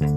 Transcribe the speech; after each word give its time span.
Fala 0.00 0.08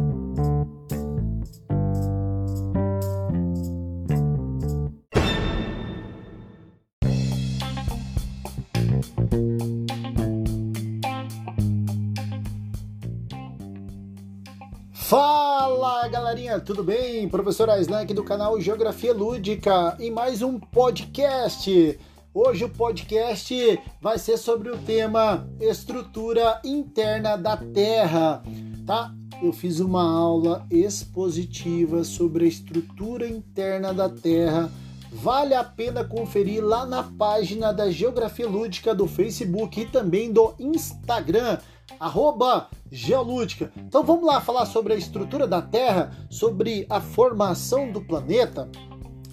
galerinha, 16.07 16.61
tudo 16.61 16.81
bem? 16.81 17.27
Professor 17.27 17.69
Aislan 17.69 18.03
aqui 18.03 18.13
do 18.13 18.23
canal 18.23 18.57
Geografia 18.61 19.13
Lúdica 19.13 19.97
e 19.99 20.09
mais 20.09 20.41
um 20.41 20.57
podcast. 20.57 21.99
Hoje 22.33 22.63
o 22.63 22.69
podcast 22.69 23.81
vai 23.99 24.17
ser 24.17 24.37
sobre 24.37 24.69
o 24.69 24.77
tema 24.77 25.45
estrutura 25.59 26.61
interna 26.63 27.35
da 27.35 27.57
Terra, 27.57 28.41
tá? 28.87 29.13
Eu 29.43 29.51
fiz 29.51 29.81
uma 29.81 30.09
aula 30.09 30.65
expositiva 30.71 32.05
sobre 32.05 32.45
a 32.45 32.47
estrutura 32.47 33.27
interna 33.27 33.93
da 33.93 34.07
Terra. 34.07 34.71
Vale 35.11 35.53
a 35.53 35.65
pena 35.65 36.01
conferir 36.01 36.63
lá 36.63 36.85
na 36.85 37.03
página 37.03 37.73
da 37.73 37.91
Geografia 37.91 38.47
Lúdica 38.47 38.95
do 38.95 39.05
Facebook 39.05 39.81
e 39.81 39.85
também 39.85 40.31
do 40.31 40.53
Instagram 40.57 41.57
arroba 41.99 42.69
geolúdica. 42.89 43.69
Então 43.75 44.01
vamos 44.01 44.25
lá 44.25 44.39
falar 44.39 44.65
sobre 44.65 44.93
a 44.93 44.95
estrutura 44.95 45.45
da 45.45 45.61
Terra, 45.61 46.15
sobre 46.29 46.85
a 46.89 47.01
formação 47.01 47.91
do 47.91 47.99
planeta. 47.99 48.69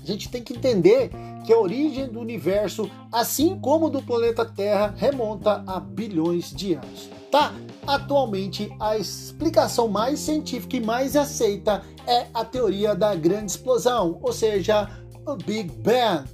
A 0.02 0.06
gente 0.06 0.28
tem 0.28 0.42
que 0.42 0.54
entender 0.54 1.12
que 1.46 1.52
a 1.52 1.58
origem 1.58 2.08
do 2.08 2.18
universo, 2.18 2.90
assim 3.12 3.60
como 3.60 3.88
do 3.88 4.02
planeta 4.02 4.44
Terra, 4.44 4.92
remonta 4.96 5.62
a 5.64 5.78
bilhões 5.78 6.52
de 6.52 6.74
anos. 6.74 7.08
Tá? 7.30 7.54
Atualmente, 7.86 8.74
a 8.78 8.96
explicação 8.96 9.88
mais 9.88 10.20
científica 10.20 10.76
e 10.76 10.80
mais 10.80 11.16
aceita 11.16 11.82
é 12.06 12.26
a 12.32 12.44
teoria 12.44 12.94
da 12.94 13.14
grande 13.14 13.52
explosão, 13.52 14.18
ou 14.22 14.32
seja, 14.32 14.88
o 15.26 15.36
Big 15.36 15.70
Bang 15.78 16.24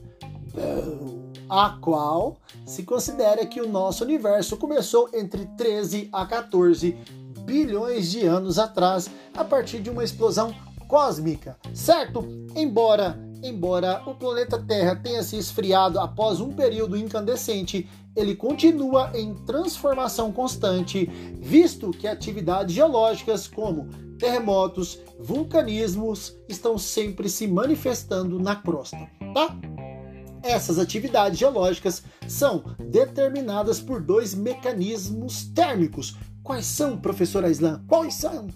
a 1.49 1.79
qual 1.81 2.37
se 2.65 2.83
considera 2.83 3.47
que 3.47 3.61
o 3.61 3.69
nosso 3.69 4.05
universo 4.05 4.57
começou 4.57 5.09
entre 5.15 5.47
13 5.57 6.09
a 6.13 6.27
14 6.27 6.97
bilhões 7.41 8.11
de 8.11 8.27
anos 8.27 8.59
atrás, 8.59 9.09
a 9.33 9.45
partir 9.45 9.81
de 9.81 9.89
uma 9.89 10.03
explosão 10.03 10.55
cósmica, 10.89 11.57
certo? 11.73 12.27
Embora 12.57 13.19
embora 13.47 14.03
o 14.07 14.15
planeta 14.15 14.59
Terra 14.59 14.97
tenha 14.97 15.23
se 15.23 15.37
esfriado 15.37 15.99
após 15.99 16.41
um 16.41 16.53
período 16.53 16.97
incandescente, 16.97 17.89
ele 18.15 18.35
continua 18.35 19.11
em 19.15 19.35
transformação 19.35 20.33
constante, 20.33 21.07
visto 21.39 21.91
que 21.91 22.09
atividades 22.09 22.75
geológicas 22.75 23.47
como 23.47 23.89
terremotos, 24.19 24.99
vulcanismos 25.19 26.37
estão 26.49 26.79
sempre 26.79 27.29
se 27.29 27.47
manifestando 27.47 28.39
na 28.39 28.57
crosta, 28.57 29.11
tá? 29.35 29.55
Essas 30.43 30.79
atividades 30.79 31.39
geológicas 31.39 32.03
são 32.29 32.65
determinadas 32.79 33.81
por 33.81 34.01
dois 34.01 34.35
mecanismos 34.35 35.45
térmicos. 35.47 36.17
Quais 36.43 36.67
são, 36.67 36.97
professor 36.97 37.45
Aislan? 37.45 37.83
Quais 37.89 38.15
são? 38.15 38.47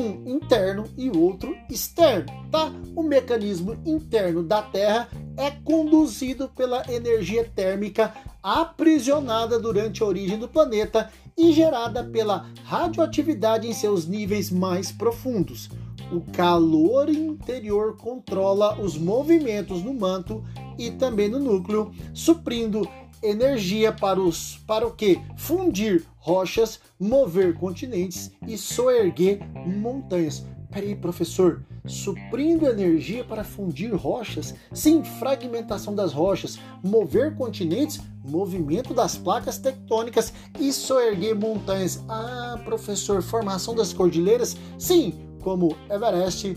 Um 0.00 0.30
interno 0.30 0.84
e 0.96 1.10
outro 1.10 1.56
externo, 1.68 2.32
tá? 2.52 2.70
O 2.94 3.02
mecanismo 3.02 3.76
interno 3.84 4.44
da 4.44 4.62
Terra 4.62 5.08
é 5.36 5.50
conduzido 5.50 6.48
pela 6.48 6.84
energia 6.88 7.44
térmica 7.44 8.14
aprisionada 8.40 9.58
durante 9.58 10.00
a 10.00 10.06
origem 10.06 10.38
do 10.38 10.46
planeta 10.46 11.10
e 11.36 11.52
gerada 11.52 12.04
pela 12.04 12.46
radioatividade 12.62 13.66
em 13.66 13.72
seus 13.72 14.06
níveis 14.06 14.52
mais 14.52 14.92
profundos. 14.92 15.68
O 16.12 16.20
calor 16.32 17.10
interior 17.10 17.96
controla 17.96 18.80
os 18.80 18.96
movimentos 18.96 19.82
no 19.82 19.92
manto 19.92 20.44
e 20.78 20.92
também 20.92 21.28
no 21.28 21.40
núcleo, 21.40 21.90
suprindo 22.14 22.88
energia 23.22 23.92
para 23.92 24.20
os 24.20 24.56
para 24.66 24.86
o 24.86 24.92
que? 24.92 25.20
Fundir 25.36 26.04
rochas, 26.16 26.80
mover 26.98 27.54
continentes 27.54 28.30
e 28.46 28.56
soerguer 28.56 29.40
montanhas. 29.66 30.44
Peraí, 30.70 30.94
professor, 30.94 31.64
suprindo 31.86 32.66
energia 32.66 33.24
para 33.24 33.42
fundir 33.42 33.94
rochas? 33.94 34.54
Sim, 34.72 35.02
fragmentação 35.02 35.94
das 35.94 36.12
rochas, 36.12 36.58
mover 36.84 37.34
continentes, 37.36 38.00
movimento 38.28 38.92
das 38.92 39.16
placas 39.16 39.58
tectônicas 39.58 40.32
e 40.60 40.70
soerguer 40.72 41.34
montanhas. 41.34 42.04
Ah, 42.08 42.60
professor, 42.64 43.22
formação 43.22 43.74
das 43.74 43.94
cordilheiras? 43.94 44.56
Sim, 44.78 45.14
como 45.42 45.74
Everest, 45.90 46.54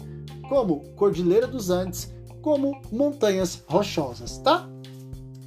como 0.49 0.81
Cordilheira 0.95 1.47
dos 1.47 1.69
Andes, 1.69 2.13
como 2.41 2.81
montanhas 2.91 3.63
rochosas, 3.67 4.39
tá? 4.39 4.70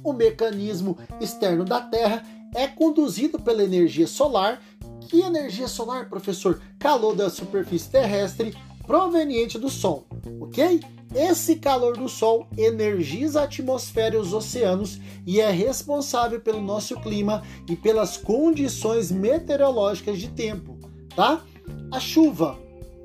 O 0.05 0.13
mecanismo 0.13 0.99
externo 1.19 1.65
da 1.65 1.81
Terra 1.81 2.23
é 2.53 2.67
conduzido 2.67 3.39
pela 3.39 3.63
energia 3.63 4.05
solar. 4.05 4.61
Que 5.09 5.21
energia 5.21 5.67
solar, 5.67 6.07
professor? 6.07 6.61
Calor 6.77 7.15
da 7.15 7.27
superfície 7.27 7.89
terrestre 7.89 8.55
proveniente 8.85 9.57
do 9.57 9.67
Sol, 9.67 10.05
ok? 10.39 10.79
Esse 11.15 11.55
calor 11.55 11.97
do 11.97 12.07
Sol 12.07 12.47
energiza 12.55 13.41
a 13.41 13.43
atmosfera 13.45 14.15
e 14.15 14.19
os 14.19 14.31
oceanos 14.31 14.99
e 15.25 15.41
é 15.41 15.49
responsável 15.49 16.39
pelo 16.39 16.61
nosso 16.61 16.95
clima 17.01 17.41
e 17.67 17.75
pelas 17.75 18.15
condições 18.15 19.11
meteorológicas 19.11 20.19
de 20.19 20.27
tempo, 20.27 20.77
tá? 21.15 21.43
A 21.91 21.99
chuva, 21.99 22.59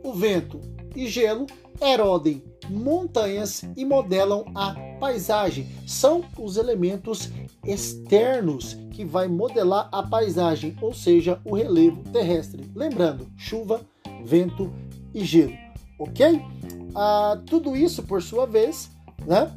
o 0.04 0.12
vento 0.12 0.60
e 0.94 1.08
gelo 1.08 1.46
erodem 1.80 2.49
montanhas 2.70 3.64
e 3.76 3.84
modelam 3.84 4.44
a 4.54 4.74
paisagem. 4.98 5.66
São 5.86 6.24
os 6.38 6.56
elementos 6.56 7.30
externos 7.64 8.76
que 8.90 9.04
vai 9.04 9.28
modelar 9.28 9.88
a 9.92 10.02
paisagem, 10.02 10.76
ou 10.80 10.94
seja, 10.94 11.40
o 11.44 11.54
relevo 11.54 12.02
terrestre. 12.12 12.70
Lembrando, 12.74 13.26
chuva, 13.36 13.80
vento 14.24 14.72
e 15.12 15.24
gelo, 15.24 15.54
ok? 15.98 16.40
Ah, 16.94 17.40
tudo 17.46 17.76
isso, 17.76 18.02
por 18.02 18.22
sua 18.22 18.46
vez, 18.46 18.90
né? 19.26 19.50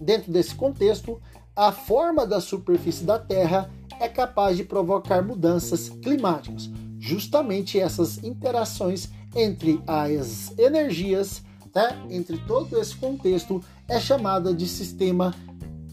Dentro 0.00 0.30
desse 0.30 0.54
contexto, 0.54 1.20
a 1.54 1.72
forma 1.72 2.26
da 2.26 2.40
superfície 2.40 3.04
da 3.04 3.18
Terra 3.18 3.70
é 3.98 4.08
capaz 4.08 4.56
de 4.56 4.64
provocar 4.64 5.22
mudanças 5.22 5.88
climáticas. 5.88 6.68
Justamente 6.98 7.78
essas 7.78 8.22
interações 8.22 9.08
entre 9.34 9.80
as 9.86 10.56
energias 10.58 11.42
né, 11.76 11.94
entre 12.08 12.38
todo 12.38 12.80
esse 12.80 12.96
contexto, 12.96 13.62
é 13.86 14.00
chamada 14.00 14.54
de 14.54 14.66
sistema 14.66 15.34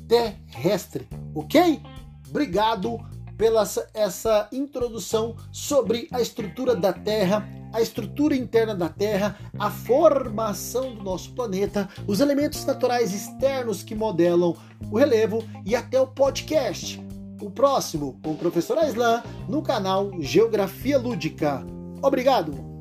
terrestre, 0.08 1.06
ok? 1.36 1.82
Obrigado 2.30 2.98
pela 3.38 3.68
essa 3.94 4.48
introdução 4.54 5.36
sobre 5.52 6.08
a 6.10 6.22
estrutura 6.22 6.74
da 6.74 6.94
Terra, 6.94 7.46
a 7.74 7.82
estrutura 7.82 8.34
interna 8.34 8.74
da 8.74 8.88
Terra, 8.88 9.38
a 9.60 9.70
formação 9.70 10.96
do 10.96 11.04
nosso 11.04 11.34
planeta, 11.34 11.90
os 12.08 12.22
elementos 12.22 12.64
naturais 12.64 13.14
externos 13.14 13.84
que 13.84 13.94
modelam 13.94 14.56
o 14.90 14.98
relevo 14.98 15.44
e 15.66 15.76
até 15.76 16.00
o 16.00 16.08
podcast. 16.08 17.04
O 17.42 17.52
próximo 17.52 18.18
com 18.24 18.32
o 18.32 18.38
professor 18.38 18.78
Aislan 18.78 19.22
no 19.50 19.62
canal 19.62 20.12
Geografia 20.22 20.98
Lúdica. 20.98 21.66
Obrigado! 22.02 22.73